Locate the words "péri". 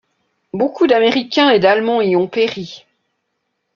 2.27-2.87